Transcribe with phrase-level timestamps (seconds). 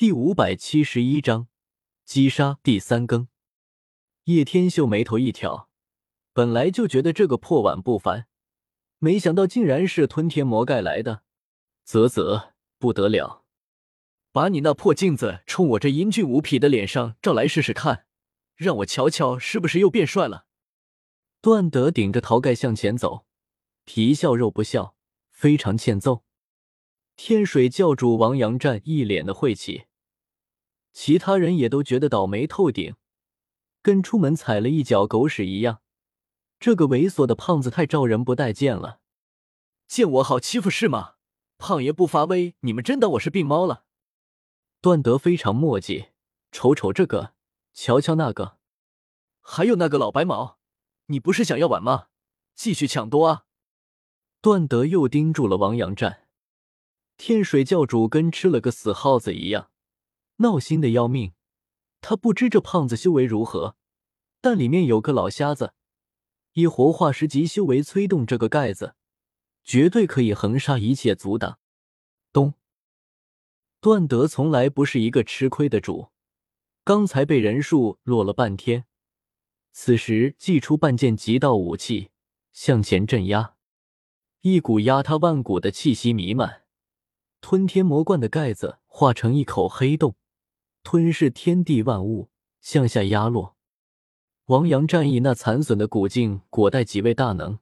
[0.00, 1.48] 第五百七十一章
[2.06, 3.28] 击杀第三更。
[4.24, 5.68] 叶天秀眉头一挑，
[6.32, 8.26] 本来就觉得这个破碗不凡，
[8.96, 11.22] 没想到竟然是吞天魔盖来的，
[11.84, 13.44] 啧啧，不得了！
[14.32, 18.06] 把你那破镜子冲我这英俊无匹的脸上照来试试看，
[18.56, 20.46] 让我瞧瞧是不是又变帅了。
[21.42, 23.26] 段德顶着陶盖向前走，
[23.84, 24.96] 皮笑肉不笑，
[25.28, 26.24] 非常欠揍。
[27.16, 29.84] 天水教主王阳战一脸的晦气，
[30.92, 32.94] 其他人也都觉得倒霉透顶，
[33.82, 35.80] 跟出门踩了一脚狗屎一样。
[36.58, 39.00] 这个猥琐的胖子太招人不待见了，
[39.86, 41.14] 见我好欺负是吗？
[41.56, 43.84] 胖爷不发威，你们真当我是病猫了？
[44.80, 46.08] 段德非常墨迹，
[46.52, 47.34] 瞅瞅这个，
[47.72, 48.56] 瞧瞧那个，
[49.40, 50.58] 还有那个老白毛。
[51.06, 52.08] 你不是想要碗吗？
[52.54, 53.44] 继续抢夺啊！
[54.40, 56.28] 段德又盯住了王阳战，
[57.16, 59.69] 天水教主跟吃了个死耗子一样，
[60.40, 61.32] 闹心的要命。
[62.02, 63.76] 他不知这胖子修为如何，
[64.40, 65.74] 但里面有个老瞎子，
[66.52, 68.94] 以活化石级修为催动这个盖子，
[69.64, 71.58] 绝对可以横杀一切阻挡。
[72.32, 72.54] 咚！
[73.80, 76.08] 段德从来不是一个吃亏的主，
[76.84, 78.86] 刚才被人数落了半天。
[79.72, 82.10] 此时，祭出半件极道武器
[82.52, 83.56] 向前镇压，
[84.40, 86.64] 一股压塌万古的气息弥漫。
[87.40, 90.14] 吞天魔罐的盖子化成一口黑洞，
[90.82, 93.56] 吞噬天地万物，向下压落。
[94.46, 97.58] 王阳战役那残损的古镜裹带几位大能，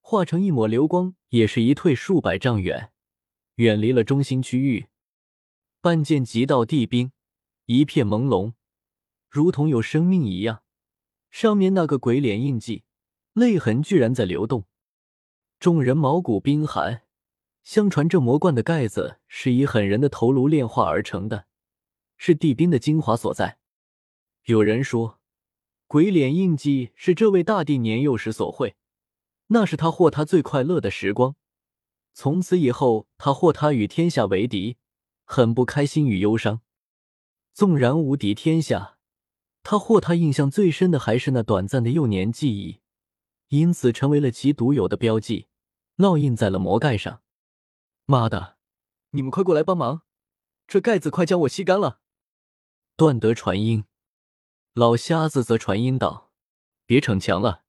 [0.00, 2.92] 化成一抹流光，也是一退数百丈远，
[3.56, 4.86] 远离了中心区域。
[5.80, 7.12] 半件极道地冰
[7.66, 8.52] 一片朦胧，
[9.28, 10.62] 如同有生命一样。
[11.30, 12.84] 上面那个鬼脸印记，
[13.32, 14.66] 泪痕居然在流动，
[15.58, 17.02] 众人毛骨冰寒。
[17.64, 21.46] 相传这魔罐的盖子是以狠人的头颅炼化而成的，
[22.16, 23.58] 是地冰的精华所在。
[24.44, 25.20] 有人说，
[25.86, 28.76] 鬼脸印记是这位大帝年幼时所绘，
[29.48, 31.36] 那是他或他最快乐的时光。
[32.12, 34.76] 从此以后，他或他与天下为敌，
[35.24, 36.60] 很不开心与忧伤。
[37.52, 38.98] 纵然无敌天下。
[39.62, 42.80] 他或他印象最深的还是那短暂的幼年记忆，
[43.48, 45.48] 因此成为了其独有的标记，
[45.96, 47.22] 烙印在了魔盖上。
[48.04, 48.58] 妈的，
[49.12, 50.02] 你们快过来帮忙，
[50.66, 52.02] 这盖子快将我吸干了！
[52.96, 53.86] 段德传音，
[54.72, 56.30] 老瞎子则传音道
[56.86, 57.64] ：“别逞强了，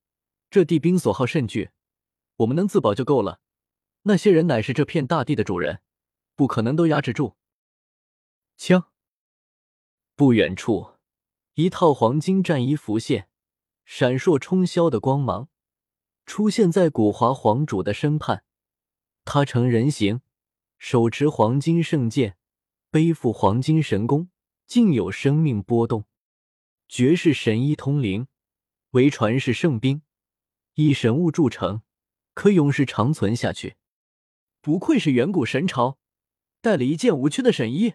[0.51, 1.71] 这地兵所好甚巨，
[2.35, 3.39] 我们能自保就够了。
[4.03, 5.81] 那些人乃是这片大地的主人，
[6.35, 7.37] 不可能都压制住。”
[8.55, 8.91] 枪，
[10.15, 10.91] 不远处。
[11.55, 13.27] 一套黄金战衣浮现，
[13.83, 15.49] 闪烁冲霄的光芒，
[16.27, 18.43] 出现在古华皇主的身畔。
[19.23, 20.21] 他成人形，
[20.77, 22.37] 手持黄金圣剑，
[22.91, 24.29] 背负黄金神弓，
[24.65, 26.05] 竟有生命波动。
[26.87, 28.27] 绝世神医通灵，
[28.91, 30.03] 为传世圣兵，
[30.75, 31.81] 以神物铸成，
[32.33, 33.75] 可永世长存下去。
[34.61, 35.97] 不愧是远古神朝，
[36.61, 37.93] 带了一件无缺的神衣。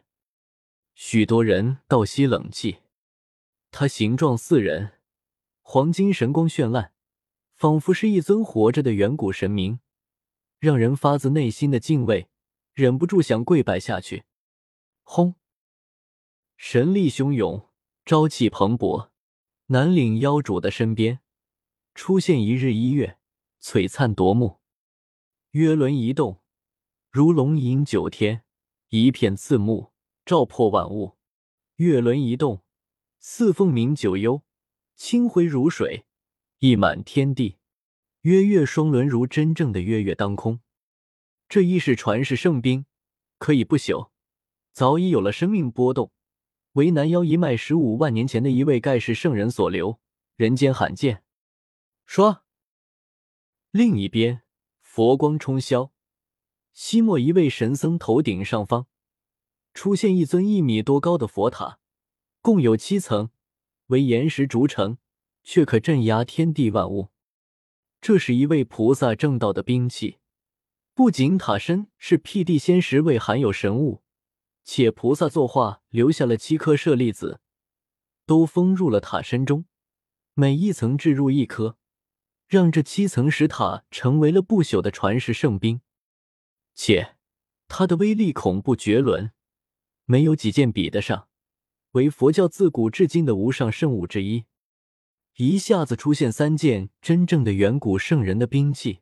[0.94, 2.78] 许多人倒吸冷气。
[3.70, 5.00] 他形状似人，
[5.62, 6.92] 黄金神光绚烂，
[7.54, 9.80] 仿佛是一尊活着的远古神明，
[10.58, 12.28] 让人发自内心的敬畏，
[12.74, 14.24] 忍不住想跪拜下去。
[15.02, 15.36] 轰！
[16.62, 17.70] 神力汹涌，
[18.04, 19.08] 朝气蓬勃，
[19.68, 21.20] 南岭妖主的身边
[21.94, 23.18] 出现一日一月，
[23.62, 24.60] 璀璨夺目。
[25.52, 26.42] 月轮一动，
[27.10, 28.44] 如龙吟九天，
[28.90, 29.92] 一片刺目，
[30.26, 31.16] 照破万物。
[31.76, 32.62] 月轮一动。
[33.18, 34.42] 似凤鸣九幽，
[34.94, 36.04] 清辉如水，
[36.58, 37.56] 溢满天地。
[38.20, 40.60] 月月双轮如真正的月月当空。
[41.48, 42.84] 这亦是传世圣兵，
[43.38, 44.10] 可以不朽，
[44.72, 46.12] 早已有了生命波动，
[46.72, 49.98] 为南妖一脉十五万年前的一位盖世圣人所留，
[50.36, 51.24] 人间罕见。
[52.06, 52.44] 说，
[53.72, 54.42] 另一边
[54.80, 55.90] 佛光冲霄，
[56.72, 58.86] 西莫一位神僧头顶上方
[59.74, 61.78] 出现一尊一米多高的佛塔。
[62.40, 63.30] 共有七层，
[63.88, 64.96] 为岩石筑成，
[65.42, 67.08] 却可镇压天地万物。
[68.00, 70.18] 这是一位菩萨正道的兵器。
[70.94, 74.02] 不仅塔身是辟地仙石为含有神物，
[74.64, 77.40] 且菩萨作画留下了七颗舍利子，
[78.26, 79.64] 都封入了塔身中，
[80.34, 81.76] 每一层置入一颗，
[82.46, 85.80] 让这七层石塔成为了不朽的传世圣兵。
[86.74, 87.16] 且
[87.68, 89.32] 它的威力恐怖绝伦，
[90.04, 91.28] 没有几件比得上。
[91.92, 94.44] 为佛教自古至今的无上圣物之一，
[95.36, 99.00] 一下子出现三件真正的远古圣人的兵器，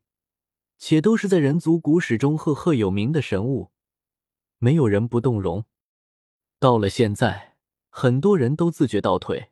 [0.78, 3.70] 且都是在人族古史中赫赫有名的神物，
[4.58, 5.64] 没有人不动容。
[6.58, 7.56] 到了现在，
[7.88, 9.50] 很多人都自觉倒退，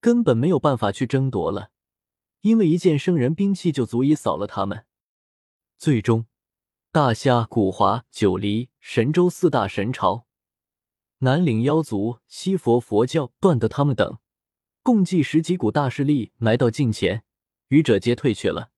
[0.00, 1.70] 根本没有办法去争夺了，
[2.40, 4.84] 因为一件圣人兵器就足以扫了他们。
[5.76, 6.26] 最终，
[6.90, 10.26] 大夏、古华、九黎、神州四大神朝，
[11.18, 14.18] 南岭妖族、西佛佛教、段的他们等，
[14.82, 17.22] 共计十几股大势力来到近前，
[17.68, 18.70] 愚者皆退去了。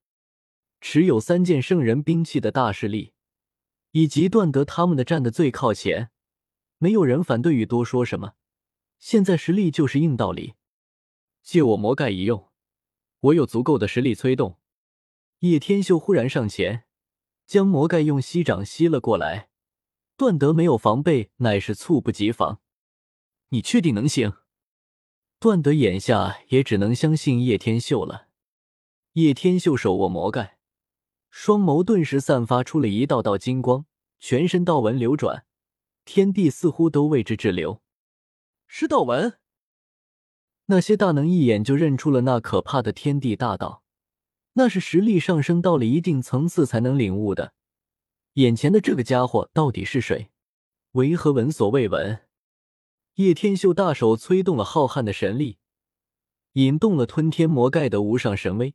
[0.83, 3.13] 持有三件圣人兵器的大势力，
[3.93, 6.11] 以及段德他们的站的最靠前，
[6.79, 8.35] 没有人反对与多说什么。
[8.99, 10.55] 现在实力就是硬道理，
[11.43, 12.51] 借我魔盖一用，
[13.21, 14.59] 我有足够的实力催动。
[15.41, 16.85] 叶天秀忽然上前，
[17.47, 19.49] 将魔盖用吸掌吸了过来。
[20.17, 22.61] 段德没有防备，乃是猝不及防。
[23.49, 24.35] 你确定能行？
[25.39, 28.29] 段德眼下也只能相信叶天秀了。
[29.15, 30.60] 叶天秀手握魔盖。
[31.31, 33.87] 双眸顿时散发出了一道道金光，
[34.19, 35.47] 全身道纹流转，
[36.05, 37.81] 天地似乎都为之滞留。
[38.67, 39.39] 是道纹？
[40.67, 43.83] 那些大能一眼就认出了那可怕的天地大道，
[44.53, 47.55] 那是实力上升到了一定层次才能领悟的。
[48.35, 50.31] 眼前的这个家伙到底是谁？
[50.93, 52.21] 为何闻所未闻？
[53.15, 55.59] 叶天秀大手催动了浩瀚的神力，
[56.53, 58.75] 引动了吞天魔盖的无上神威，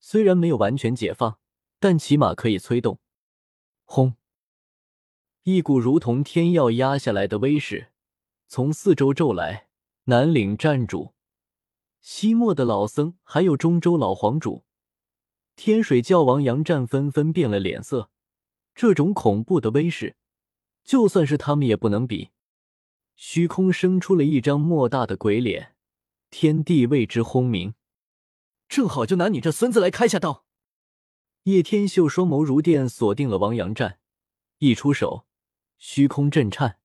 [0.00, 1.38] 虽然没有完全解放。
[1.82, 3.00] 但起码可以催动。
[3.84, 4.14] 轰！
[5.42, 7.90] 一股如同天要压下来的威势
[8.46, 9.66] 从四周骤来。
[10.04, 11.14] 南岭站主、
[12.00, 14.64] 西漠的老僧，还有中州老皇主、
[15.56, 18.10] 天水教王杨战纷纷变了脸色。
[18.74, 20.16] 这种恐怖的威势，
[20.84, 22.30] 就算是他们也不能比。
[23.16, 25.74] 虚空生出了一张莫大的鬼脸，
[26.30, 27.74] 天地为之轰鸣。
[28.68, 30.44] 正好就拿你这孙子来开下刀。
[31.44, 33.98] 叶天秀双眸如电，锁定了王阳战，
[34.58, 35.26] 一出手，
[35.76, 36.78] 虚空震颤，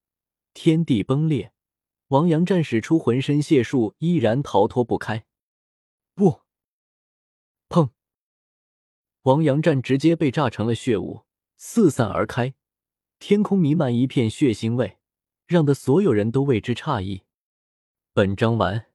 [0.56, 1.54] 天地崩裂。
[2.08, 5.28] 王阳战使出浑身解数，依然逃脱不开。
[6.16, 6.42] 不，
[7.70, 7.92] 砰！
[9.22, 11.26] 王阳战直接被炸成了血雾，
[11.58, 12.56] 四散而开。
[13.20, 14.98] 天空弥漫一片血腥味，
[15.46, 17.22] 让的所有人都为之诧异。
[18.12, 18.87] 本章完。